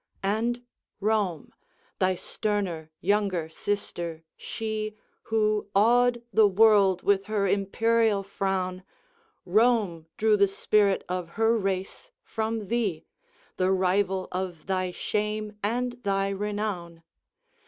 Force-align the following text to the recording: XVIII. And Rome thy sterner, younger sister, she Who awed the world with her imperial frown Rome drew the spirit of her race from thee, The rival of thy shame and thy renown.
XVIII. 0.23 0.29
And 0.33 0.63
Rome 0.99 1.53
thy 1.99 2.15
sterner, 2.15 2.89
younger 3.01 3.49
sister, 3.49 4.23
she 4.35 4.95
Who 5.25 5.67
awed 5.75 6.23
the 6.33 6.47
world 6.47 7.03
with 7.03 7.25
her 7.25 7.45
imperial 7.45 8.23
frown 8.23 8.81
Rome 9.45 10.07
drew 10.17 10.37
the 10.37 10.47
spirit 10.47 11.03
of 11.07 11.29
her 11.37 11.55
race 11.55 12.09
from 12.23 12.65
thee, 12.69 13.05
The 13.57 13.69
rival 13.71 14.27
of 14.31 14.65
thy 14.65 14.89
shame 14.89 15.59
and 15.61 16.01
thy 16.01 16.29
renown. 16.29 17.03